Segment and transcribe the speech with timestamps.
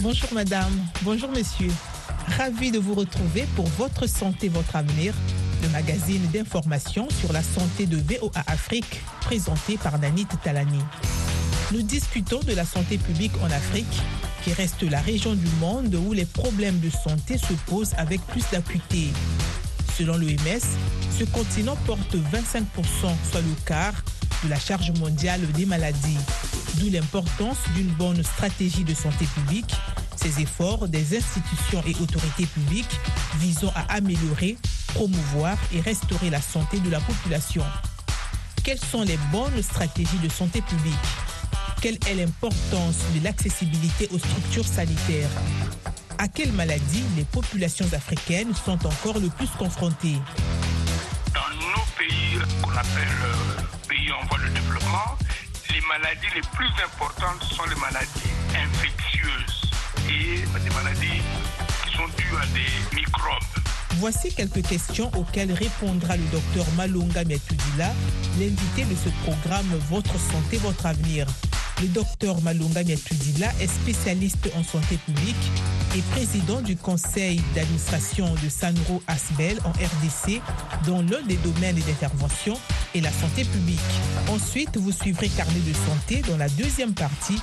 [0.00, 0.72] Bonjour madame,
[1.02, 1.70] bonjour monsieur.
[2.36, 5.14] Ravi de vous retrouver pour Votre santé, votre avenir,
[5.62, 10.80] le magazine d'information sur la santé de VOA Afrique, présenté par Nanit Talani.
[11.72, 14.02] Nous discutons de la santé publique en Afrique,
[14.44, 18.44] qui reste la région du monde où les problèmes de santé se posent avec plus
[18.52, 19.08] d'acuité.
[19.96, 20.60] Selon l'OMS,
[21.18, 22.62] ce continent porte 25%,
[23.30, 23.94] soit le quart,
[24.44, 26.18] de la charge mondiale des maladies.
[26.76, 29.72] D'où l'importance d'une bonne stratégie de santé publique,
[30.16, 33.00] ces efforts des institutions et autorités publiques
[33.38, 34.56] visant à améliorer,
[34.88, 37.64] promouvoir et restaurer la santé de la population.
[38.64, 40.94] Quelles sont les bonnes stratégies de santé publique?
[41.82, 45.30] Quelle est l'importance de l'accessibilité aux structures sanitaires?
[46.18, 50.18] À quelles maladies les populations africaines sont encore le plus confrontées?
[51.34, 55.16] Dans nos pays qu'on appelle euh, pays en voie de développement,
[55.70, 59.70] les maladies les plus importantes sont les maladies infectieuses
[60.08, 61.22] et des maladies
[61.84, 63.62] qui sont dues à des microbes.
[63.98, 67.92] Voici quelques questions auxquelles répondra le docteur Malunga Miatudila,
[68.38, 71.26] l'invité de ce programme Votre santé, votre avenir.
[71.80, 75.34] Le docteur Malunga Miatudila est spécialiste en santé publique
[75.96, 80.40] et président du conseil d'administration de Sanro Asbel en RDC,
[80.86, 82.58] dont l'un des domaines d'intervention
[82.94, 83.80] est la santé publique.
[84.28, 87.38] Ensuite, vous suivrez Carnet de santé dans la deuxième partie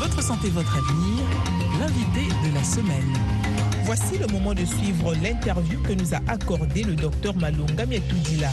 [0.00, 1.24] Votre santé, votre avenir,
[1.78, 3.39] l'invité de la semaine.
[3.84, 8.50] Voici le moment de suivre l'interview que nous a accordé le docteur Malunga Mietoudila.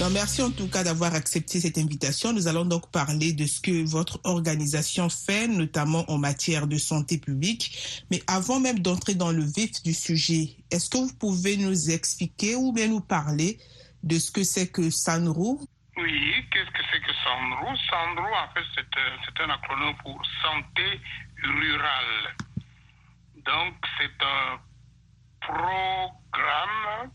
[0.00, 2.32] Non, merci en tout cas d'avoir accepté cette invitation.
[2.32, 7.18] Nous allons donc parler de ce que votre organisation fait, notamment en matière de santé
[7.18, 8.04] publique.
[8.10, 12.56] Mais avant même d'entrer dans le vif du sujet, est-ce que vous pouvez nous expliquer
[12.56, 13.58] ou bien nous parler
[14.02, 15.60] de ce que c'est que SANRO
[15.96, 18.84] Oui, qu'est-ce que c'est que SANRO SANRO, en fait, c'est
[19.24, 21.00] c'est un acronyme pour Santé
[21.42, 22.34] Rurale.
[23.44, 24.60] Donc, c'est un
[25.40, 27.10] programme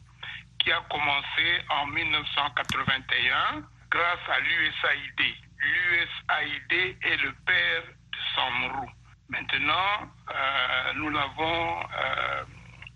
[0.60, 5.36] qui a commencé en 1981 grâce à l'USAID.
[5.58, 8.90] L'USAID est le père de Sanrou.
[9.30, 12.44] Maintenant, euh, nous l'avons euh,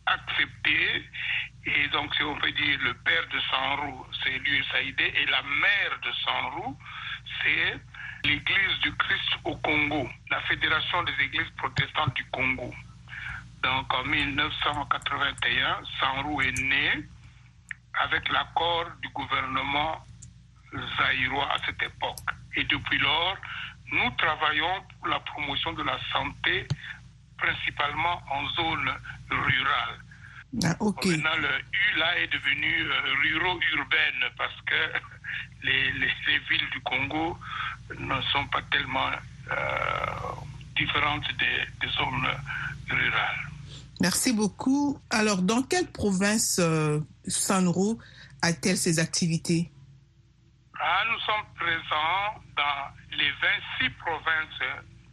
[0.06, 1.10] accepté
[1.66, 6.00] et donc si on peut dire le père de Sanrou, c'est l'USAID et la mère
[6.04, 6.78] de Sanrou,
[7.42, 7.80] c'est
[8.26, 12.74] l'Église du Christ au Congo, la Fédération des Églises protestantes du Congo.
[13.64, 16.92] Donc en 1981, Sanrou est né
[18.02, 20.06] avec l'accord du gouvernement
[20.98, 22.18] zaïrois à cette époque.
[22.56, 23.38] Et depuis lors,
[23.92, 26.68] nous travaillons pour la promotion de la santé,
[27.38, 28.92] principalement en zone
[29.30, 30.00] rurale.
[30.64, 30.76] Ah.
[31.18, 34.76] Maintenant, le U là est devenu euh, ruro-urbaine parce que
[35.64, 37.40] les, les- les villes du Congo
[37.98, 39.10] ne sont pas tellement
[39.52, 40.06] euh,
[40.76, 42.28] différentes des, des zones
[42.90, 43.46] rurales.
[44.04, 45.00] Merci beaucoup.
[45.10, 47.98] Alors, dans quelle province euh, Sanro
[48.42, 49.72] a-t-elle ses activités?
[50.78, 53.32] Ah, nous sommes présents dans les
[53.80, 54.60] 26 provinces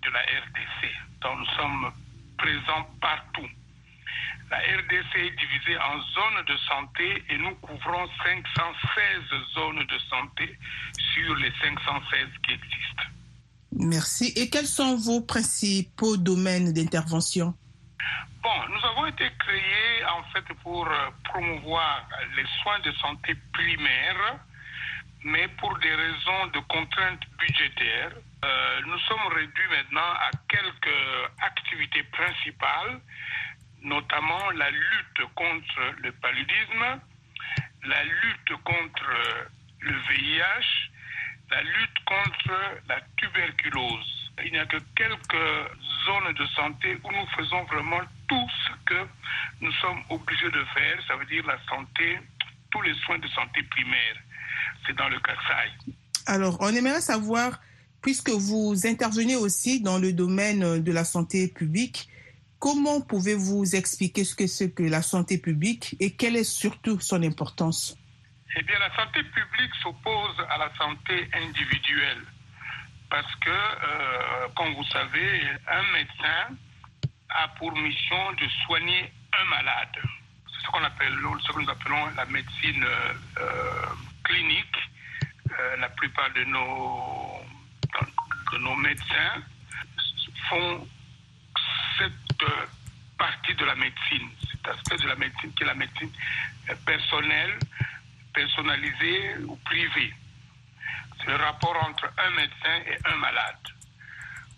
[0.02, 0.90] de la RDC.
[1.22, 1.92] Donc nous sommes
[2.36, 3.46] présents partout.
[4.50, 10.58] La RDC est divisée en zones de santé et nous couvrons 516 zones de santé
[11.14, 13.04] sur les 516 qui existent.
[13.70, 14.32] Merci.
[14.34, 17.54] Et quels sont vos principaux domaines d'intervention?
[18.42, 24.38] Bon, nous avons été créés en fait pour euh, promouvoir les soins de santé primaires,
[25.24, 28.12] mais pour des raisons de contraintes budgétaires,
[28.42, 33.00] euh, nous sommes réduits maintenant à quelques activités principales,
[33.82, 37.00] notamment la lutte contre le paludisme,
[37.84, 39.10] la lutte contre
[39.80, 40.90] le VIH,
[41.50, 42.54] la lutte contre
[42.88, 44.19] la tuberculose.
[44.44, 45.70] Il n'y a que quelques
[46.06, 49.06] zones de santé où nous faisons vraiment tout ce que
[49.60, 52.18] nous sommes obligés de faire, ça veut dire la santé,
[52.70, 54.16] tous les soins de santé primaire.
[54.86, 55.94] C'est dans le Kassai.
[56.26, 57.60] Alors, on aimerait savoir,
[58.02, 62.08] puisque vous intervenez aussi dans le domaine de la santé publique,
[62.58, 67.22] comment pouvez-vous expliquer ce que c'est que la santé publique et quelle est surtout son
[67.22, 67.96] importance?
[68.56, 72.24] Eh bien, la santé publique s'oppose à la santé individuelle.
[73.10, 76.56] Parce que, euh, comme vous savez, un médecin
[77.30, 79.96] a pour mission de soigner un malade.
[80.46, 83.86] C'est ce qu'on appelle, ce que nous appelons la médecine euh,
[84.24, 84.76] clinique.
[85.50, 87.42] Euh, la plupart de nos,
[88.52, 89.42] de nos médecins
[90.48, 90.86] font
[93.60, 96.10] de la médecine, cet aspect de la médecine qui est la médecine
[96.86, 97.58] personnelle,
[98.32, 100.14] personnalisée ou privée.
[101.26, 103.56] Le rapport entre un médecin et un malade.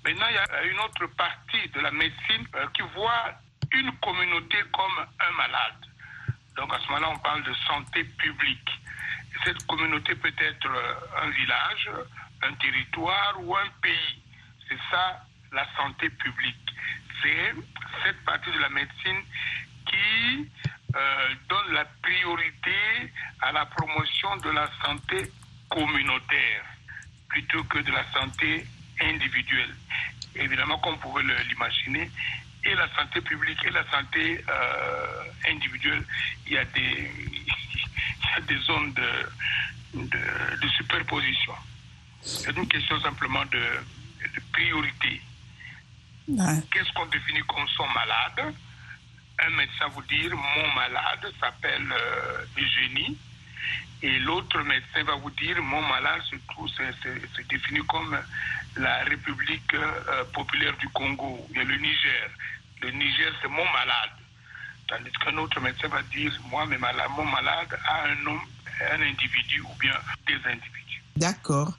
[0.05, 3.32] Maintenant, il y a une autre partie de la médecine qui voit
[3.73, 5.87] une communauté comme un malade.
[6.56, 8.70] Donc à ce moment-là, on parle de santé publique.
[9.35, 10.70] Et cette communauté peut être
[11.23, 11.91] un village,
[12.43, 14.23] un territoire ou un pays.
[14.69, 16.70] C'est ça la santé publique.
[17.23, 17.55] C'est
[18.05, 19.23] cette partie de la médecine
[19.87, 20.50] qui
[20.94, 25.31] euh, donne la priorité à la promotion de la santé
[25.72, 26.64] communautaire
[27.28, 28.66] plutôt que de la santé
[29.00, 29.74] individuelle.
[30.34, 32.10] Évidemment, comme vous pouvez l'imaginer,
[32.64, 36.04] et la santé publique et la santé euh, individuelle,
[36.46, 36.80] il y, a des,
[37.20, 41.54] il y a des zones de, de, de superposition.
[42.20, 45.20] C'est une question simplement de, de priorité.
[46.28, 46.62] Ouais.
[46.70, 48.54] Qu'est-ce qu'on définit comme son malade?
[49.40, 53.19] Un médecin vous dire mon malade s'appelle euh, Eugénie
[54.02, 58.19] et l'autre médecin va vous dire mon malade se, trouve, se définit comme
[58.76, 62.31] la République euh, populaire du Congo, et le Niger.
[62.81, 64.10] Le Niger, c'est mon malade.
[64.88, 68.38] Tandis qu'un autre médecin va dire moi, mes malades, mon malade a un nom,
[68.93, 69.94] un individu ou bien
[70.26, 71.02] des individus.
[71.16, 71.72] D'accord.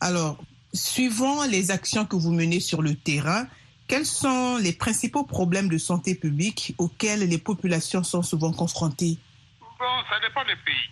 [0.00, 0.42] Alors,
[0.72, 3.46] suivant les actions que vous menez sur le terrain,
[3.86, 9.18] quels sont les principaux problèmes de santé publique auxquels les populations sont souvent confrontées?
[9.60, 10.90] Bon, ça dépend des pays.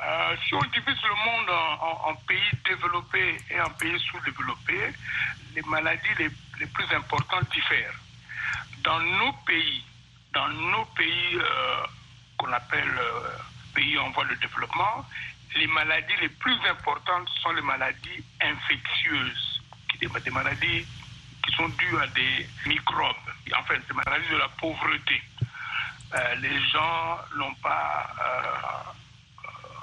[0.00, 1.50] Euh, si on divise le monde
[1.80, 4.92] en, pays développés et en pays sous-développés,
[5.54, 7.94] les maladies les, plus importantes diffèrent.
[8.84, 9.84] Dans nos pays,
[10.32, 11.86] dans nos pays euh,
[12.36, 13.38] qu'on appelle euh,
[13.74, 15.04] pays en voie de développement,
[15.56, 20.86] les maladies les plus importantes sont les maladies infectieuses, qui des, maladies
[21.44, 23.16] qui sont dues à des microbes,
[23.56, 25.22] enfin des maladies de la pauvreté.
[26.40, 28.94] Les gens n'ont pas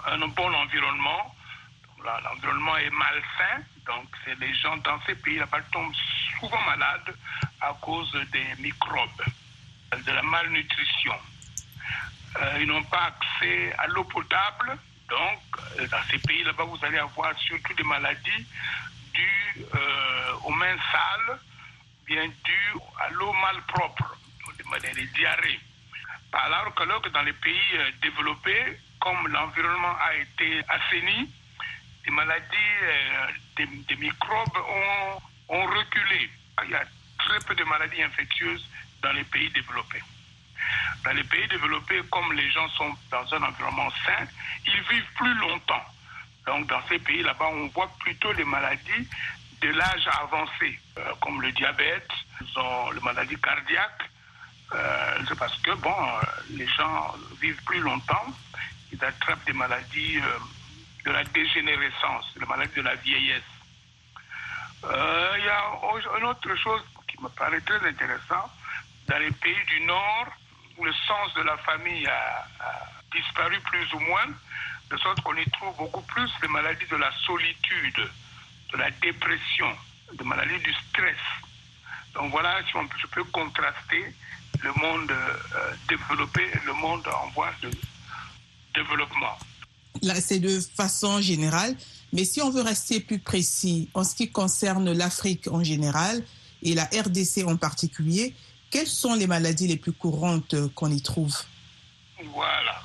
[0.08, 1.36] un bon environnement,
[2.24, 5.94] l'environnement est malsain, donc c'est les gens dans ces pays-là tombent
[6.40, 7.16] souvent malades
[7.62, 9.24] à cause des microbes,
[10.06, 11.16] de la malnutrition.
[12.38, 14.78] Euh, ils n'ont pas accès à l'eau potable,
[15.10, 15.40] donc,
[15.90, 18.48] dans ces pays là-bas, vous allez avoir surtout des maladies
[19.14, 21.40] dues euh, aux mains sales,
[22.08, 24.18] bien dues à l'eau malpropre,
[24.58, 25.60] des maladies diarrhées.
[26.34, 31.30] Alors que, dans les pays euh, développés, comme l'environnement a été assaini,
[32.04, 34.58] des maladies, euh, des, microbes
[35.48, 36.30] ont, reculé.
[36.64, 36.84] Il y a
[37.20, 38.68] très peu de maladies infectieuses
[39.04, 40.02] dans les pays développés.
[41.04, 44.26] Dans les pays développés, comme les gens sont dans un environnement sain,
[44.66, 45.86] ils vivent plus longtemps.
[46.48, 49.08] Donc dans ces pays là-bas, on voit plutôt les maladies
[49.62, 52.10] de l'âge avancé, euh, comme le diabète,
[52.42, 54.10] les maladies cardiaques.
[54.74, 55.96] Euh, c'est parce que bon,
[56.50, 58.34] les gens vivent plus longtemps,
[58.96, 60.40] ils attrapent des maladies euh,
[61.06, 63.44] de la dégénérescence, les maladies de la vieillesse.
[64.84, 68.52] Il y a une autre chose qui me paraît très intéressant.
[69.08, 70.28] Dans les pays du Nord,
[70.82, 74.28] le sens de la famille a, a, disparu plus ou moins,
[74.90, 78.10] de sorte qu'on y trouve beaucoup plus les maladies de la solitude,
[78.72, 79.76] de la dépression,
[80.14, 81.18] des maladies du stress.
[82.14, 84.16] Donc voilà, si on, je peux contraster
[84.62, 87.70] le monde euh, développé et le monde en voie de
[88.76, 89.38] développement.
[90.02, 91.76] Là, c'est de façon générale,
[92.14, 96.24] mais si on veut rester plus précis en ce qui concerne l'Afrique en général
[96.64, 98.34] et la RDC en particulier,
[98.70, 101.36] quelles sont les maladies les plus courantes qu'on y trouve?
[102.34, 102.82] Voilà.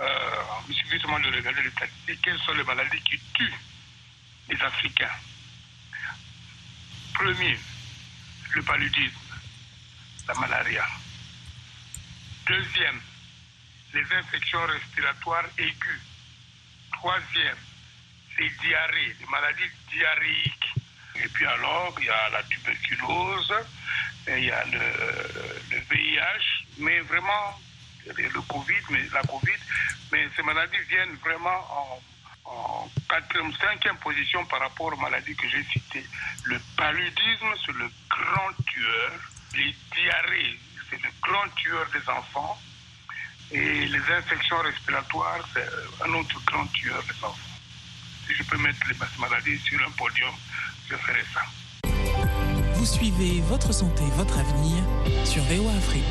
[0.00, 0.06] Euh,
[0.68, 2.20] il suffit seulement de regarder les statistiques.
[2.22, 3.58] Quelles sont les maladies qui tuent
[4.48, 5.16] les Africains?
[7.14, 7.58] Premier,
[8.54, 9.18] le paludisme,
[10.26, 10.86] la malaria.
[12.46, 13.00] Deuxième,
[13.94, 16.00] les infections respiratoires aiguës.
[16.92, 17.56] Troisième,
[18.38, 20.74] les diarrhées, les maladies diarrhéiques.
[21.16, 23.54] Et puis alors, il y a la tuberculose,
[24.28, 24.78] il y a le,
[25.70, 27.60] le, VIH, mais vraiment
[28.06, 29.60] le Covid, mais la Covid,
[30.10, 32.02] mais ces maladies viennent vraiment en,
[32.44, 36.06] en quatrième, cinquième position par rapport aux maladies que j'ai citées.
[36.44, 39.12] Le paludisme, c'est le grand tueur.
[39.54, 40.58] Les diarrhées,
[40.88, 42.58] c'est le grand tueur des enfants.
[43.54, 45.68] Et les infections respiratoires, c'est
[46.02, 47.36] un autre grand tueur des enfants.
[48.26, 50.32] Si je peux mettre les maladies sur un podium,
[50.88, 51.42] je ferai ça.
[52.74, 54.82] Vous suivez Votre santé, votre avenir
[55.26, 56.02] sur VOA Afrique.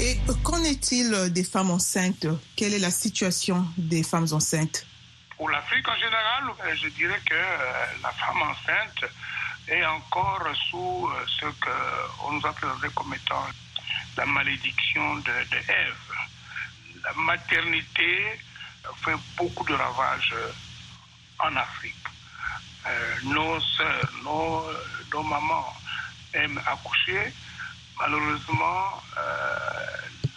[0.00, 2.26] Et qu'en est-il des femmes enceintes?
[2.56, 4.86] Quelle est la situation des femmes enceintes?
[5.36, 7.34] Pour l'Afrique en général, je dirais que
[8.02, 9.10] la femme enceinte
[9.68, 13.44] est encore sous ce qu'on nous a présenté comme étant
[14.16, 16.12] la malédiction de, de Ève.
[17.04, 18.40] La maternité
[19.02, 20.34] fait beaucoup de ravages
[21.38, 21.94] en Afrique.
[22.86, 25.72] Euh, nos sœurs, nos, mamans
[26.34, 27.32] aiment accoucher.
[27.98, 29.86] Malheureusement, euh,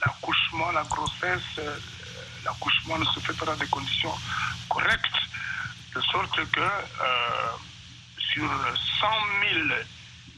[0.04, 1.78] l'accouchement, la grossesse, euh,
[2.46, 4.14] l'accouchement ne se fait pas dans des conditions
[4.70, 5.20] correctes,
[5.94, 7.52] de sorte que euh,
[8.18, 8.50] sur
[9.00, 9.08] 100
[9.54, 9.68] 000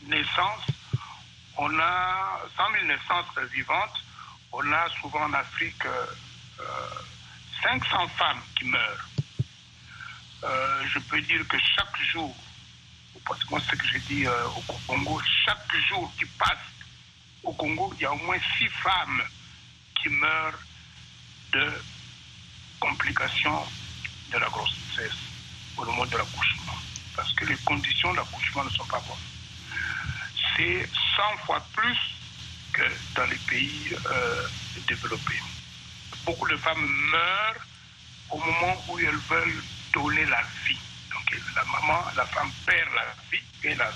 [0.07, 0.70] naissances,
[1.63, 4.03] on a 100 000 naissances vivantes,
[4.51, 5.85] on a souvent en Afrique
[7.63, 9.09] 500 femmes qui meurent.
[10.43, 12.35] Euh, je peux dire que chaque jour,
[13.25, 16.57] parce que ce que j'ai dit euh, au Congo, chaque jour qui passe
[17.43, 19.21] au Congo, il y a au moins six femmes
[20.01, 20.59] qui meurent
[21.53, 21.71] de
[22.79, 23.63] complications
[24.31, 25.17] de la grossesse
[25.77, 26.77] au moment de l'accouchement.
[27.15, 29.17] Parce que les conditions d'accouchement ne sont pas bonnes.
[30.57, 31.97] C'est 100 fois plus
[32.73, 32.83] que
[33.15, 34.47] dans les pays euh,
[34.87, 35.41] développés.
[36.25, 37.65] Beaucoup de femmes meurent
[38.29, 39.63] au moment où elles veulent
[39.93, 40.79] donner la vie.
[41.11, 43.93] Donc la maman, la femme perd la vie, hélas.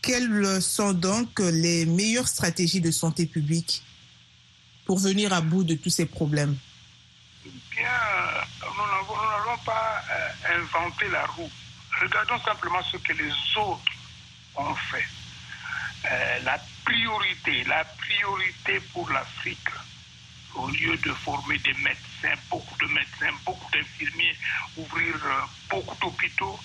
[0.00, 3.82] Quelles sont donc les meilleures stratégies de santé publique
[4.84, 6.56] pour venir à bout de tous ces problèmes?
[7.44, 7.88] Bien,
[8.62, 11.50] nous n'avons pas euh, inventé la roue.
[12.00, 13.92] Regardons simplement ce que les autres
[14.56, 15.06] ont fait.
[16.10, 19.68] Euh, la priorité, la priorité pour l'Afrique,
[20.54, 24.36] au lieu de former des médecins, beaucoup de médecins, beaucoup d'infirmiers,
[24.76, 25.14] ouvrir
[25.70, 26.58] beaucoup d'hôpitaux,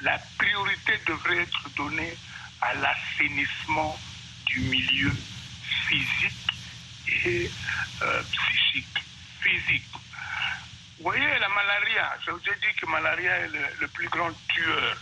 [0.00, 2.16] la priorité devrait être donnée
[2.60, 3.98] à l'assainissement
[4.46, 5.12] du milieu
[5.88, 6.50] physique
[7.24, 7.50] et
[8.02, 8.98] euh, psychique.
[9.40, 9.86] Physique.
[10.98, 14.30] Vous voyez, la malaria, je vous ai dit que malaria est le, le plus grand
[14.48, 14.96] tueur.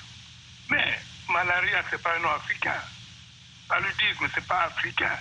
[0.68, 2.80] Mais malaria, ce n'est pas un nom africain.
[3.68, 5.18] Paludisme, ce n'est pas africain.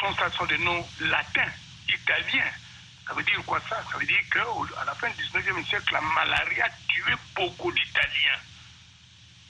[0.00, 1.52] Ce sont des noms latins
[1.88, 2.44] italien.
[3.06, 3.82] Ça veut dire quoi ça?
[3.90, 8.40] Ça veut dire qu'à la fin du 19e siècle, la malaria tuait beaucoup d'Italiens.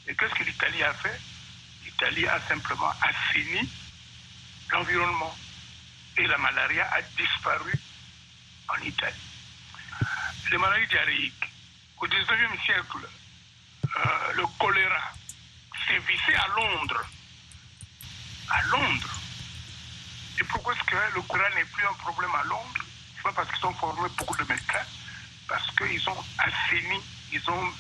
[0.06, 1.20] Et qu'est-ce que l'Italie a fait?
[1.84, 3.68] L'Italie a simplement assaini
[4.70, 5.36] l'environnement.
[6.16, 7.72] Et la malaria a disparu
[8.68, 9.14] en Italie.
[10.50, 11.50] Les maladies diarrhéiques.
[11.98, 13.08] Au 19e siècle,
[13.84, 15.12] euh, le choléra
[15.88, 17.04] sévissait à Londres.
[18.50, 19.20] À Londres.
[20.40, 22.84] Et pourquoi est-ce que le choléra n'est plus un problème à Londres?
[23.16, 24.86] C'est pas parce qu'ils ont formé beaucoup de médecins,
[25.48, 27.00] parce qu'ils ont assaini,
[27.32, 27.72] ils ont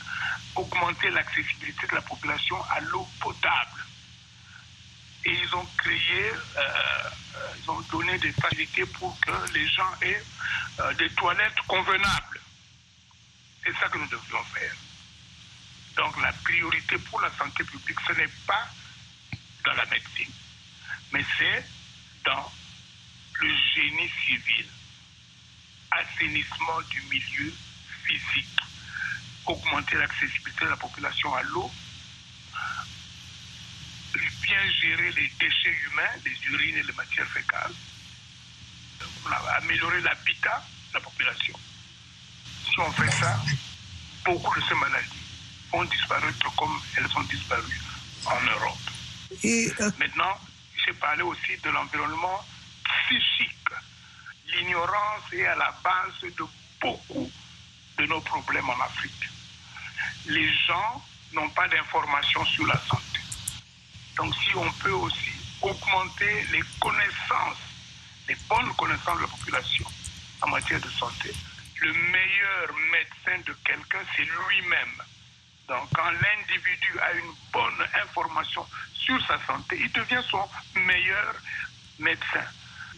[0.56, 3.84] augmenté l'accessibilité de la population à l'eau potable.
[5.24, 7.10] Et ils ont créé, euh,
[7.62, 10.22] ils ont donné des facilités pour que les gens aient
[10.80, 12.40] euh, des toilettes convenables.
[13.64, 14.74] C'est ça que nous devrions faire.
[15.96, 18.68] Donc la priorité pour la santé publique, ce n'est pas
[19.64, 20.32] dans la médecine,
[21.14, 21.64] mais c'est
[22.24, 22.52] dans
[23.40, 24.66] le génie civil,
[25.92, 27.54] assainissement du milieu
[28.04, 28.60] physique,
[29.46, 31.70] augmenter l'accessibilité de la population à l'eau,
[34.42, 37.72] bien gérer les déchets humains, les urines et les matières fécales,
[39.56, 41.54] améliorer l'habitat de la population.
[42.64, 43.40] Si on fait ça,
[44.24, 45.08] beaucoup de ces maladies
[45.70, 47.80] vont disparaître comme elles ont disparu
[48.26, 48.90] en Europe.
[49.44, 49.90] Et, euh...
[49.98, 50.38] Maintenant,
[50.84, 52.44] j'ai parlé aussi de l'environnement
[52.84, 53.50] psychique.
[54.46, 56.44] L'ignorance est à la base de
[56.80, 57.30] beaucoup
[57.98, 59.28] de nos problèmes en Afrique.
[60.26, 63.20] Les gens n'ont pas d'informations sur la santé.
[64.16, 67.58] Donc si on peut aussi augmenter les connaissances,
[68.28, 69.86] les bonnes connaissances de la population
[70.42, 71.32] en matière de santé,
[71.80, 75.02] le meilleur médecin de quelqu'un, c'est lui-même.
[75.68, 81.34] Donc quand l'individu a une bonne information sur sa santé, il devient son meilleur
[81.98, 82.44] médecin.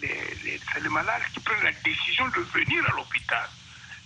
[0.01, 3.49] C'est les malades qui prennent la décision de venir à l'hôpital.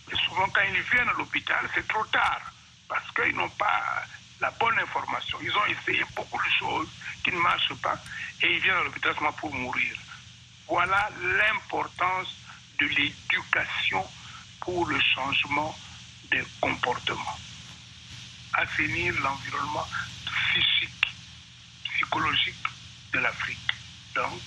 [0.09, 2.41] Mais souvent, quand ils viennent à l'hôpital, c'est trop tard
[2.89, 4.05] parce qu'ils n'ont pas
[4.41, 5.39] la bonne information.
[5.43, 6.89] Ils ont essayé beaucoup de choses
[7.25, 7.99] qui ne marchent pas
[8.43, 9.95] et ils viennent à l'hôpital seulement pour mourir.
[10.69, 12.37] Voilà l'importance
[12.79, 14.07] de l'éducation
[14.61, 15.77] pour le changement
[16.31, 17.39] des comportements.
[18.55, 19.87] Assainir l'environnement
[20.27, 21.15] psychique
[21.85, 22.67] psychologique
[23.13, 23.59] de l'Afrique.
[24.15, 24.41] Donc,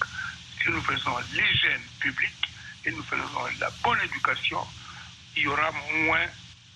[0.62, 2.50] si nous faisons l'hygiène publique
[2.86, 4.60] et nous faisons la bonne éducation,
[5.36, 5.72] il y aura
[6.06, 6.26] moins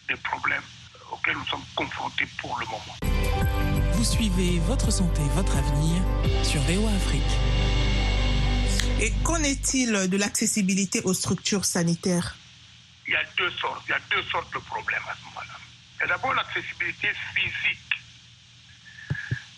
[0.10, 0.64] de problèmes
[1.12, 2.96] auxquels nous sommes confrontés pour le moment.
[3.94, 6.02] Vous suivez votre santé, votre avenir
[6.44, 7.22] sur VOA Afrique.
[9.00, 12.36] Et qu'en est-il de l'accessibilité aux structures sanitaires?
[13.08, 15.67] Il y a deux sortes, il y a deux sortes de problèmes à ce moment-là.
[15.98, 17.88] Il y a d'abord l'accessibilité physique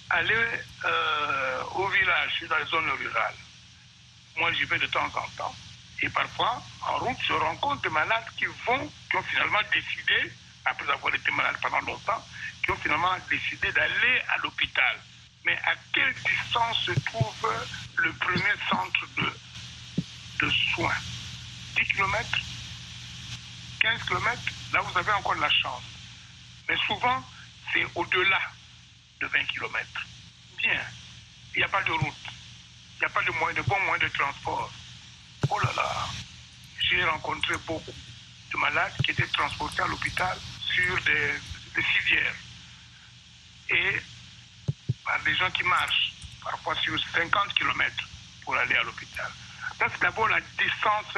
[0.10, 0.36] aller
[0.86, 3.36] euh, au village, dans les zones rurales.
[4.38, 5.56] moi j'y vais de temps en temps.
[6.02, 10.32] Et parfois, en route, je rencontre des malades qui vont, qui ont finalement décidé,
[10.66, 12.26] après avoir été malades pendant longtemps,
[12.64, 14.98] qui ont finalement décidé d'aller à l'hôpital.
[15.46, 17.54] Mais à quelle distance se trouve
[17.98, 20.96] le premier centre de, de soins?
[21.76, 22.40] 10 km
[23.82, 24.42] 15 km
[24.74, 25.99] Là, vous avez encore de la chance.
[26.70, 27.24] Mais souvent,
[27.74, 28.40] c'est au-delà
[29.20, 29.88] de 20 km.
[30.60, 30.82] Bien,
[31.56, 32.14] il n'y a pas de route,
[32.96, 34.72] il n'y a pas de, moyen, de bons moyens de transport.
[35.50, 36.08] Oh là là,
[36.78, 37.92] j'ai rencontré beaucoup
[38.52, 41.34] de malades qui étaient transportés à l'hôpital sur des,
[41.76, 42.36] des civières
[43.72, 44.02] et
[45.04, 48.08] par des gens qui marchent, parfois sur 50 km
[48.44, 49.32] pour aller à l'hôpital.
[49.80, 51.18] Ça, c'est d'abord la distance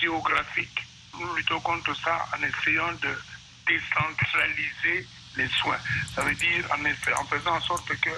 [0.00, 0.86] géographique.
[1.18, 3.18] Nous luttons contre ça en essayant de
[3.66, 5.78] décentraliser les soins.
[6.14, 8.10] Ça veut dire en, faisant en sorte que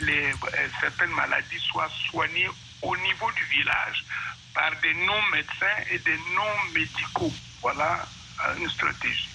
[0.00, 2.48] les, euh, certaines maladies soient soignées
[2.82, 4.04] au niveau du village
[4.54, 7.32] par des non-médecins et des non-médicaux.
[7.60, 8.06] Voilà
[8.46, 9.28] euh, une stratégie.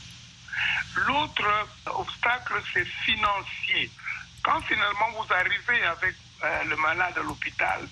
[1.08, 3.92] L'autre obstacle, c'est financier.
[4.44, 7.88] Quand finalement vous arrivez avec euh, le malade à l'hôpital,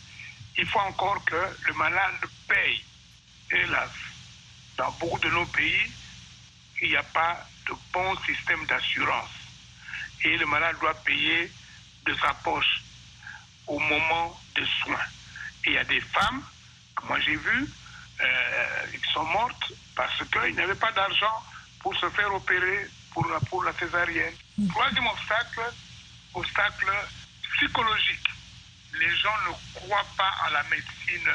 [0.58, 2.16] il faut encore que le malade
[2.48, 2.84] paye.
[3.52, 3.92] Hélas,
[4.78, 5.92] dans beaucoup de nos pays,
[6.82, 9.30] il n'y a pas de bon système d'assurance.
[10.24, 11.52] Et le malade doit payer
[12.06, 12.82] de sa poche
[13.68, 15.06] au moment des soins.
[15.66, 16.44] Et il y a des femmes,
[16.96, 17.68] que moi j'ai vues,
[18.22, 21.44] euh, qui sont mortes parce qu'ils n'avaient pas d'argent
[21.80, 24.34] pour se faire opérer pour la, pour la césarienne.
[24.70, 25.62] Troisième obstacle,
[26.34, 26.92] obstacle
[27.56, 28.28] psychologique.
[28.94, 31.30] Les gens ne croient pas à la médecine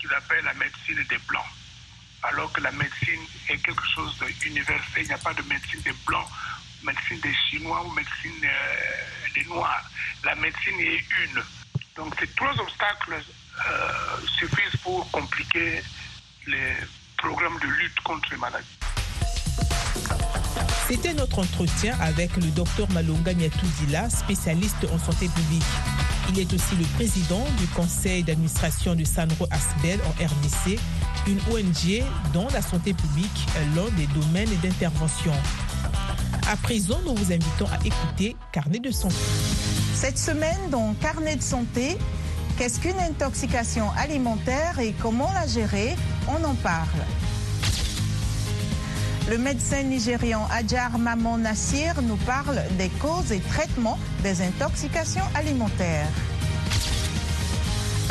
[0.00, 1.46] qu'ils appellent la médecine des blancs
[2.22, 5.02] alors que la médecine est quelque chose d'universel.
[5.02, 6.26] Il n'y a pas de médecine des blancs,
[6.82, 9.84] médecine des chinois ou médecine euh, des noirs.
[10.24, 11.42] La médecine est une.
[11.96, 15.82] Donc ces trois obstacles euh, suffisent pour compliquer
[16.46, 16.76] les
[17.16, 18.78] programmes de lutte contre les maladies.
[20.88, 25.62] C'était notre entretien avec le docteur Malonga Niatouzila, spécialiste en santé publique.
[26.30, 30.78] Il est aussi le président du conseil d'administration de Sanro Asbel en RDC,
[31.26, 35.32] une ONG dont la santé publique l'un des domaines d'intervention.
[36.48, 39.14] À présent, nous vous invitons à écouter Carnet de santé.
[39.94, 41.98] Cette semaine, dans Carnet de santé,
[42.56, 45.96] qu'est-ce qu'une intoxication alimentaire et comment la gérer?
[46.28, 47.04] On en parle.
[49.28, 56.08] Le médecin nigérian Adjar Mamon Nassir nous parle des causes et traitements des intoxications alimentaires.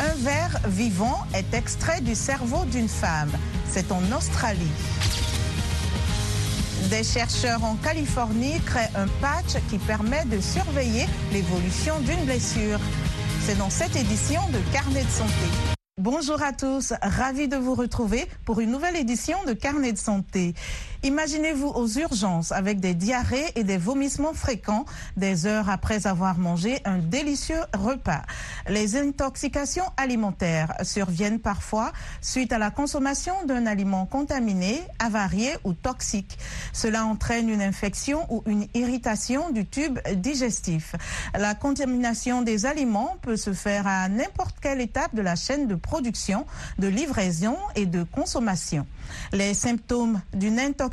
[0.00, 3.32] Un verre vivant est extrait du cerveau d'une femme.
[3.68, 4.70] C'est en Australie.
[6.88, 12.78] Des chercheurs en Californie créent un patch qui permet de surveiller l'évolution d'une blessure.
[13.44, 15.74] C'est dans cette édition de Carnet de santé.
[16.00, 20.54] Bonjour à tous, ravi de vous retrouver pour une nouvelle édition de Carnet de santé.
[21.04, 24.84] Imaginez-vous aux urgences avec des diarrhées et des vomissements fréquents
[25.16, 28.22] des heures après avoir mangé un délicieux repas.
[28.68, 36.36] Les intoxications alimentaires surviennent parfois suite à la consommation d'un aliment contaminé, avarié ou toxique.
[36.72, 40.96] Cela entraîne une infection ou une irritation du tube digestif.
[41.32, 45.76] La contamination des aliments peut se faire à n'importe quelle étape de la chaîne de
[45.76, 46.44] production,
[46.80, 48.84] de livraison et de consommation.
[49.32, 50.87] Les symptômes d'une intoxication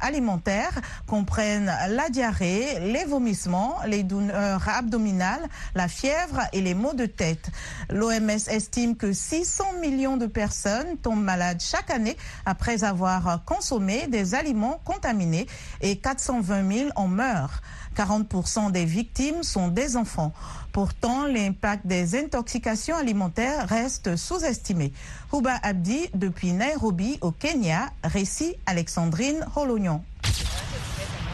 [0.00, 7.06] alimentaire comprennent la diarrhée, les vomissements, les douleurs abdominales, la fièvre et les maux de
[7.06, 7.50] tête.
[7.90, 14.34] L'OMS estime que 600 millions de personnes tombent malades chaque année après avoir consommé des
[14.34, 15.46] aliments contaminés
[15.80, 17.60] et 420 000 en meurent.
[17.98, 20.32] 40% des victimes sont des enfants.
[20.72, 24.92] Pourtant, l'impact des intoxications alimentaires reste sous-estimé.
[25.32, 30.02] Huba Abdi, depuis Nairobi, au Kenya, récit Alexandrine Holognon.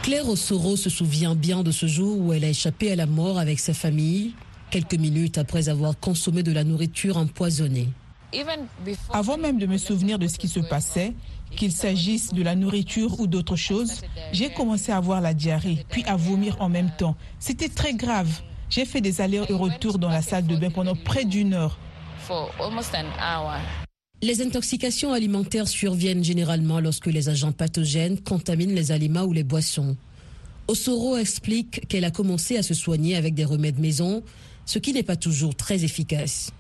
[0.03, 3.39] Claire Osoro se souvient bien de ce jour où elle a échappé à la mort
[3.39, 4.35] avec sa famille,
[4.71, 7.89] quelques minutes après avoir consommé de la nourriture empoisonnée.
[9.13, 11.15] Avant même de me souvenir de ce qui se passait,
[11.55, 16.05] qu'il s'agisse de la nourriture ou d'autre chose, j'ai commencé à avoir la diarrhée, puis
[16.07, 17.17] à vomir en même temps.
[17.39, 18.43] C'était très grave.
[18.71, 21.79] J'ai fait des allers et retours dans la salle de bain pendant près d'une heure.
[24.23, 29.97] Les intoxications alimentaires surviennent généralement lorsque les agents pathogènes contaminent les aliments ou les boissons.
[30.67, 34.23] Osoro explique qu'elle a commencé à se soigner avec des remèdes maison,
[34.65, 36.53] ce qui n'est pas toujours très efficace.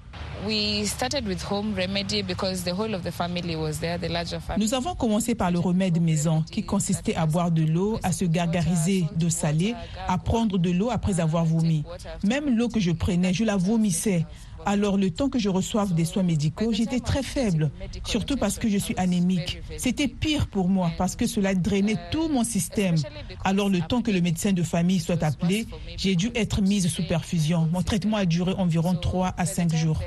[4.59, 8.25] Nous avons commencé par le remède maison qui consistait à boire de l'eau, à se
[8.25, 9.75] gargariser d'eau salée,
[10.07, 11.85] à prendre de l'eau après avoir vomi.
[12.25, 14.27] Même l'eau que je prenais, je la vomissais.
[14.67, 17.71] Alors le temps que je reçoive des soins médicaux, j'étais très faible,
[18.07, 19.61] surtout parce que je suis anémique.
[19.77, 22.97] C'était pire pour moi parce que cela drainait tout mon système.
[23.45, 27.07] Alors le temps que le médecin de famille soit appelé, j'ai dû être mise sous
[27.07, 27.69] perfusion.
[27.73, 30.01] Mon traitement a duré environ 3 à 5 jours.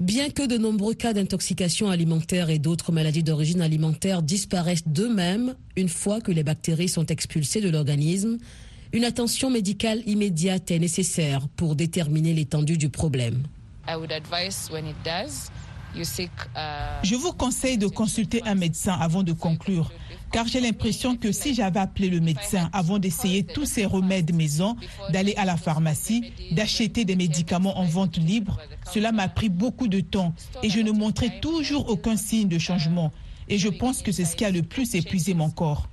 [0.00, 5.88] Bien que de nombreux cas d'intoxication alimentaire et d'autres maladies d'origine alimentaire disparaissent d'eux-mêmes une
[5.88, 8.38] fois que les bactéries sont expulsées de l'organisme,
[8.94, 13.42] une attention médicale immédiate est nécessaire pour déterminer l'étendue du problème.
[17.02, 19.90] Je vous conseille de consulter un médecin avant de conclure,
[20.30, 24.76] car j'ai l'impression que si j'avais appelé le médecin avant d'essayer tous ces remèdes maison,
[25.10, 28.60] d'aller à la pharmacie, d'acheter des médicaments en vente libre,
[28.92, 33.12] cela m'a pris beaucoup de temps et je ne montrais toujours aucun signe de changement.
[33.48, 35.88] Et je pense que c'est ce qui a le plus épuisé mon corps.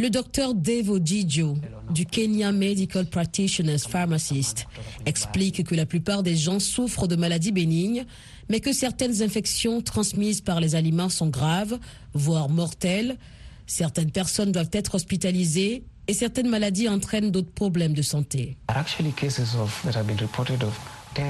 [0.00, 1.58] Le docteur Dave Odijo
[1.90, 4.66] du Kenya Medical Practitioners Pharmacist
[5.04, 8.06] explique que la plupart des gens souffrent de maladies bénignes,
[8.48, 11.78] mais que certaines infections transmises par les aliments sont graves,
[12.14, 13.18] voire mortelles.
[13.66, 18.56] Certaines personnes doivent être hospitalisées et certaines maladies entraînent d'autres problèmes de santé.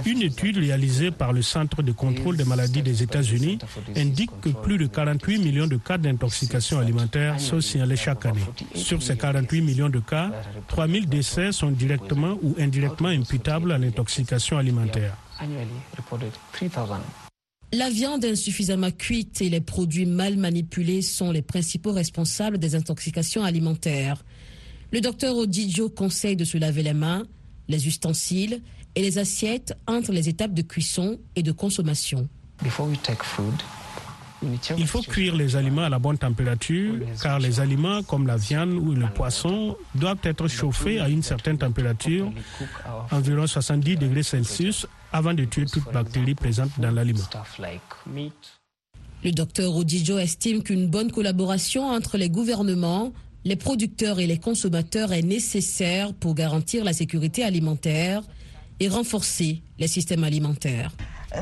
[0.06, 3.58] Une étude réalisée par le Centre de contrôle des maladies des États-Unis
[3.96, 8.44] indique que plus de 48 millions de cas d'intoxication alimentaire sont signalés chaque année.
[8.74, 10.30] Sur ces 48 millions de cas,
[10.68, 15.16] 3 000 décès sont directement ou indirectement imputables à l'intoxication alimentaire.
[17.72, 23.44] La viande insuffisamment cuite et les produits mal manipulés sont les principaux responsables des intoxications
[23.44, 24.24] alimentaires.
[24.92, 27.22] Le docteur Odijo conseille de se laver les mains,
[27.68, 28.60] les ustensiles
[28.94, 32.28] et les assiettes entre les étapes de cuisson et de consommation.
[34.78, 38.72] Il faut cuire les aliments à la bonne température, car les aliments comme la viande
[38.72, 42.32] ou le poisson doivent être chauffés à une certaine température,
[43.10, 47.24] environ 70 degrés Celsius, avant de tuer toute bactérie présente dans l'aliment.
[49.22, 53.12] Le docteur Odijo estime qu'une bonne collaboration entre les gouvernements,
[53.44, 58.22] les producteurs et les consommateurs est nécessaire pour garantir la sécurité alimentaire
[58.80, 60.90] et renforcer les systèmes alimentaires.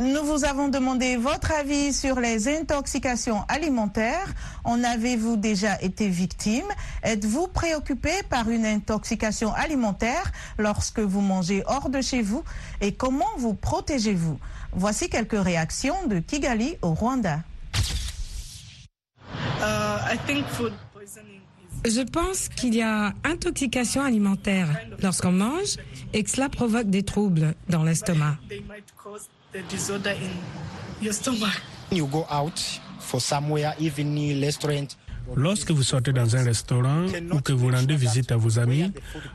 [0.02, 4.34] Nous vous avons demandé votre avis sur les intoxications alimentaires.
[4.64, 6.66] En avez-vous déjà été victime?
[7.02, 12.44] Êtes-vous préoccupé par une intoxication alimentaire lorsque vous mangez hors de chez vous?
[12.82, 14.38] Et comment vous protégez-vous?
[14.72, 17.40] Voici quelques réactions de Kigali au Rwanda.
[21.84, 24.68] Je pense qu'il y a intoxication alimentaire
[25.02, 25.76] lorsqu'on mange
[26.12, 28.36] et que cela provoque des troubles dans l'estomac.
[35.36, 38.92] Lorsque vous sortez dans un restaurant ou que vous rendez visite à vos amis,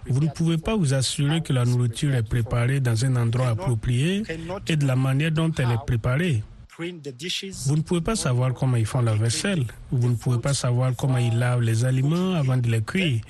[0.07, 4.23] vous ne pouvez pas vous assurer que la nourriture est préparée dans un endroit approprié
[4.67, 6.43] et de la manière dont elle est préparée.
[6.77, 9.65] Vous ne pouvez pas savoir comment ils font la vaisselle.
[9.91, 13.21] Vous ne pouvez pas savoir comment ils lavent les aliments avant de les cuire.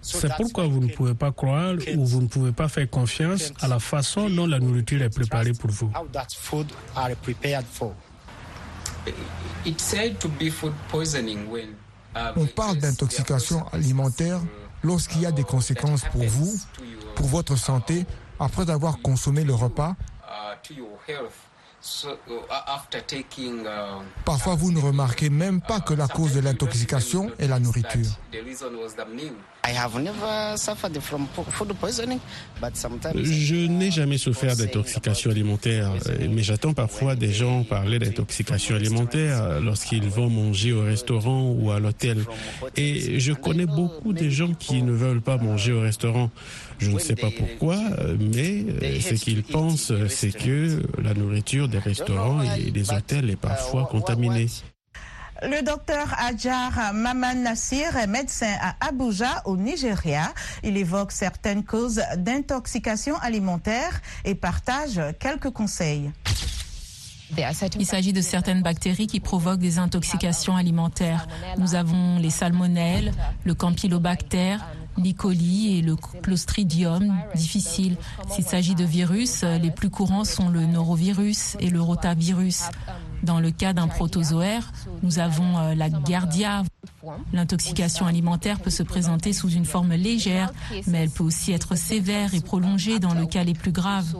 [0.00, 3.68] C'est pourquoi vous ne pouvez pas croire ou vous ne pouvez pas faire confiance à
[3.68, 5.90] la façon dont la nourriture est préparée pour vous.
[12.36, 14.40] On parle d'intoxication alimentaire
[14.82, 16.54] lorsqu'il y a des conséquences pour vous,
[17.16, 18.06] pour votre santé,
[18.38, 19.96] après avoir consommé le repas
[24.24, 28.10] Parfois, vous ne remarquez même pas que la cause de l'intoxication est la nourriture.
[33.14, 35.92] Je n'ai jamais souffert d'intoxication alimentaire,
[36.30, 41.80] mais j'attends parfois des gens parler d'intoxication alimentaire lorsqu'ils vont manger au restaurant ou à
[41.80, 42.24] l'hôtel.
[42.76, 46.30] Et je connais beaucoup de gens qui ne veulent pas manger au restaurant.
[46.78, 47.78] Je ne sais pas pourquoi,
[48.18, 48.64] mais
[49.00, 54.46] ce qu'ils pensent, c'est que la nourriture des restaurants et des hôtels est parfois contaminée.
[55.42, 60.32] Le docteur Adjar Maman Nassir est médecin à Abuja, au Nigeria.
[60.62, 66.10] Il évoque certaines causes d'intoxication alimentaire et partage quelques conseils.
[67.78, 71.26] Il s'agit de certaines bactéries qui provoquent des intoxications alimentaires.
[71.58, 73.12] Nous avons les salmonelles,
[73.44, 74.64] le campylobactère,
[74.96, 75.76] l'E.
[75.76, 77.96] et le clostridium difficile.
[78.30, 82.62] S'il s'agit de virus, les plus courants sont le norovirus et le rotavirus.
[83.22, 86.62] Dans le cas d'un protozoaire, nous avons la Giardia.
[87.32, 90.52] L'intoxication alimentaire peut se présenter sous une forme légère,
[90.86, 94.14] mais elle peut aussi être sévère et prolongée dans le cas les plus graves.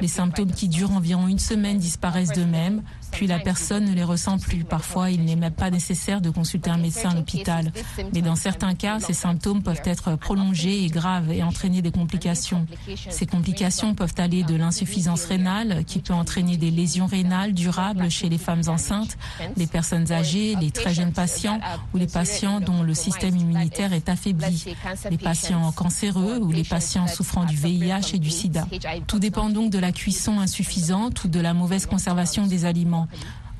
[0.00, 4.38] Les symptômes qui durent environ une semaine disparaissent d'eux-mêmes, puis la personne ne les ressent
[4.38, 4.64] plus.
[4.64, 7.72] Parfois, il n'est même pas nécessaire de consulter un médecin à l'hôpital.
[8.12, 12.66] Mais dans certains cas, ces symptômes peuvent être prolongés et graves et entraîner des complications.
[13.08, 18.28] Ces complications peuvent aller de l'insuffisance rénale, qui peut entraîner des lésions rénales durables chez
[18.28, 19.16] les femmes enceintes,
[19.56, 21.60] les personnes âgées, les très jeunes patients
[21.94, 24.64] ou les patients dont le système immunitaire est affaibli,
[25.10, 28.66] les patients cancéreux ou les patients souffrant du VIH et du sida.
[29.06, 32.99] Tout dépend donc de la cuisson insuffisante ou de la mauvaise conservation des aliments.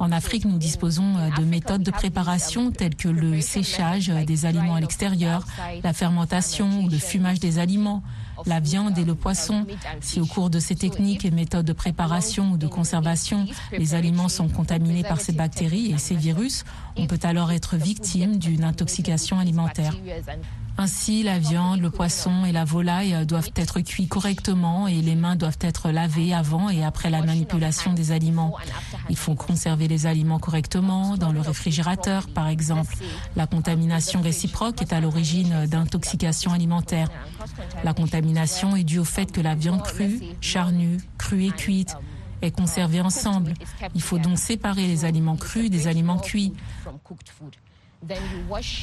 [0.00, 4.46] En Afrique, nous disposons euh, de méthodes de préparation telles que le séchage euh, des
[4.46, 5.44] aliments à l'extérieur,
[5.84, 8.02] la fermentation ou le fumage des aliments,
[8.46, 9.66] la viande et le poisson.
[10.00, 13.44] Si au cours de ces techniques et méthodes de préparation ou de conservation,
[13.76, 16.64] les aliments sont contaminés par ces bactéries et ces virus,
[16.96, 19.94] on peut alors être victime d'une intoxication alimentaire.
[20.80, 25.36] Ainsi, la viande, le poisson et la volaille doivent être cuits correctement et les mains
[25.36, 28.56] doivent être lavées avant et après la manipulation des aliments.
[29.10, 32.96] Il faut conserver les aliments correctement dans le réfrigérateur, par exemple.
[33.36, 37.10] La contamination réciproque est à l'origine d'intoxication alimentaire.
[37.84, 41.94] La contamination est due au fait que la viande crue, charnue, crue et cuite
[42.40, 43.52] est conservée ensemble.
[43.94, 46.54] Il faut donc séparer les aliments crus des aliments cuits.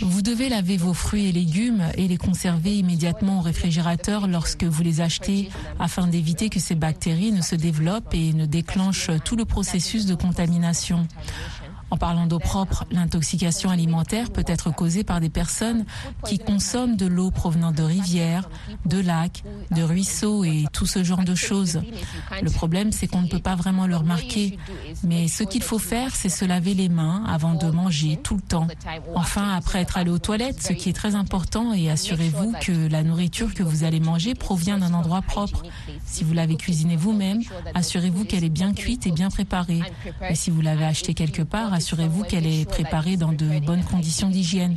[0.01, 4.84] Vous devez laver vos fruits et légumes et les conserver immédiatement au réfrigérateur lorsque vous
[4.84, 5.49] les achetez
[5.80, 10.13] afin d'éviter que ces bactéries ne se développent et ne déclenchent tout le processus de
[10.13, 11.08] contamination.
[11.89, 15.86] En parlant d'eau propre, l'intoxication alimentaire peut être causée par des personnes
[16.26, 18.50] qui consomment de l'eau provenant de rivières,
[18.86, 21.82] de lacs, de ruisseaux et tout ce genre de choses.
[22.41, 24.58] Le problème, c'est qu'on ne peut pas vraiment le remarquer.
[25.04, 28.41] Mais ce qu'il faut faire, c'est se laver les mains avant de manger tout le
[28.41, 28.67] temps.
[29.15, 33.04] Enfin, après être allé aux toilettes, ce qui est très important, et assurez-vous que la
[33.04, 35.63] nourriture que vous allez manger provient d'un endroit propre.
[36.06, 37.41] Si vous l'avez cuisinée vous-même,
[37.73, 39.82] assurez-vous qu'elle est bien cuite et bien préparée.
[40.30, 44.29] Et si vous l'avez achetée quelque part, assurez-vous qu'elle est préparée dans de bonnes conditions
[44.29, 44.75] d'hygiène.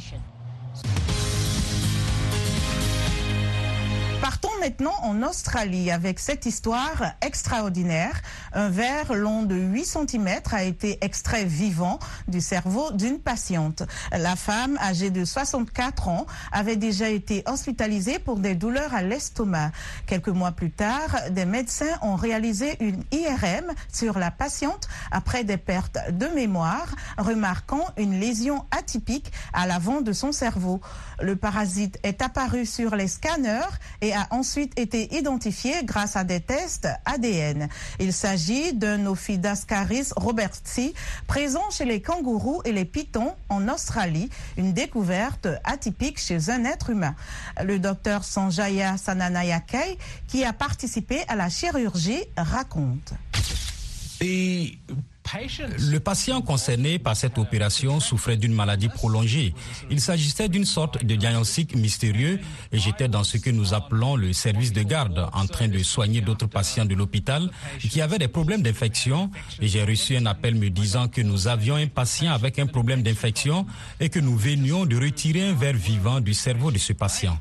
[4.20, 8.20] Partons maintenant en Australie avec cette histoire extraordinaire.
[8.52, 13.82] Un verre long de 8 cm a été extrait vivant du cerveau d'une patiente.
[14.12, 19.72] La femme, âgée de 64 ans, avait déjà été hospitalisée pour des douleurs à l'estomac.
[20.06, 25.56] Quelques mois plus tard, des médecins ont réalisé une IRM sur la patiente après des
[25.56, 30.80] pertes de mémoire, remarquant une lésion atypique à l'avant de son cerveau.
[31.22, 33.60] Le parasite est apparu sur les scanners
[34.02, 37.68] et a ensuite été identifié grâce à des tests ADN.
[37.98, 40.94] Il s'agit d'un Ophidascaris robertsi
[41.26, 46.90] présent chez les kangourous et les pitons en Australie, une découverte atypique chez un être
[46.90, 47.14] humain.
[47.62, 53.12] Le docteur Sanjaya Sananayakei, qui a participé à la chirurgie, raconte.
[55.78, 59.54] Le patient concerné par cette opération souffrait d'une maladie prolongée.
[59.90, 62.40] Il s'agissait d'une sorte de diagnostic mystérieux
[62.72, 66.20] et j'étais dans ce que nous appelons le service de garde en train de soigner
[66.20, 70.70] d'autres patients de l'hôpital qui avaient des problèmes d'infection et j'ai reçu un appel me
[70.70, 73.66] disant que nous avions un patient avec un problème d'infection
[74.00, 77.38] et que nous venions de retirer un verre vivant du cerveau de ce patient.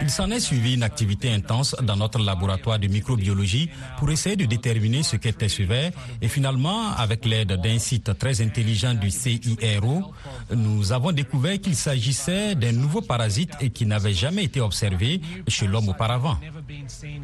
[0.00, 4.44] Il s'en est suivi une activité intense dans notre laboratoire de microbiologie pour essayer de
[4.44, 10.12] déterminer ce qu'était ce verre et finalement, avec l'aide d'un site très intelligent du CIRO,
[10.54, 15.66] nous avons découvert qu'il s'agissait d'un nouveau parasite et qui n'avait jamais été observé chez
[15.66, 16.38] l'homme auparavant.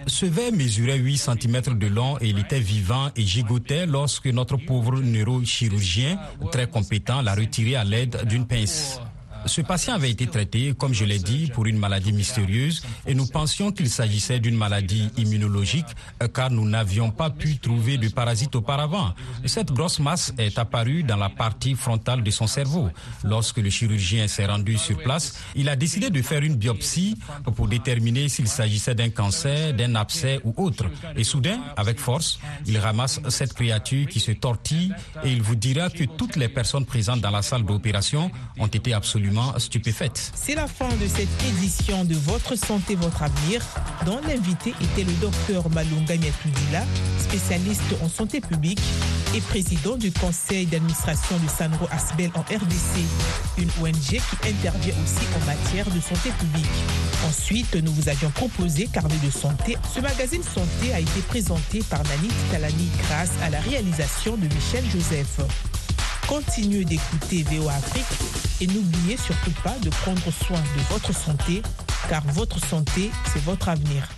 [0.06, 4.56] Ce verre mesurait 8 cm de long et il était vivant et gigotait lorsque notre
[4.56, 6.18] pauvre neurochirurgien,
[6.52, 9.00] très compétent, l'a retiré à l'aide d'une pince.
[9.46, 13.26] Ce patient avait été traité, comme je l'ai dit, pour une maladie mystérieuse et nous
[13.26, 15.86] pensions qu'il s'agissait d'une maladie immunologique
[16.22, 19.14] euh, car nous n'avions pas pu trouver de parasite auparavant.
[19.46, 22.90] Cette grosse masse est apparue dans la partie frontale de son cerveau.
[23.24, 27.16] Lorsque le chirurgien s'est rendu sur place, il a décidé de faire une biopsie
[27.56, 30.84] pour déterminer s'il s'agissait d'un cancer, d'un abcès ou autre.
[31.16, 34.92] Et soudain, avec force, il ramasse cette créature qui se tortille
[35.24, 38.92] et il vous dira que toutes les personnes présentes dans la salle d'opération ont été
[38.92, 40.32] absolument stupéfaite.
[40.34, 43.62] C'est la fin de cette édition de Votre santé, votre avenir,
[44.04, 46.84] dont l'invité était le docteur Malunga Nyatudila,
[47.18, 48.80] spécialiste en santé publique
[49.34, 53.04] et président du conseil d'administration du Sanro Asbel en RDC,
[53.58, 56.66] une ONG qui intervient aussi en matière de santé publique.
[57.28, 59.76] Ensuite, nous vous avions proposé Carnet de santé.
[59.94, 64.84] Ce magazine santé a été présenté par Nani Talani grâce à la réalisation de Michel
[64.90, 65.40] Joseph.
[66.26, 71.62] Continuez d'écouter VOA Afrique et n'oubliez surtout pas de prendre soin de votre santé,
[72.08, 74.08] car votre santé, c'est votre avenir.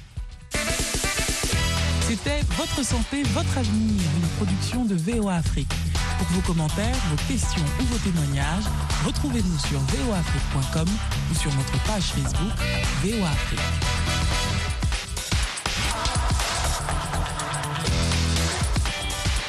[2.01, 5.73] C'était Votre santé, votre avenir, une production de VOA Afrique.
[6.19, 8.65] Pour vos commentaires, vos questions ou vos témoignages,
[9.07, 10.89] retrouvez-nous sur voafrique.com
[11.31, 12.53] ou sur notre page Facebook
[13.03, 14.02] VOA Afrique.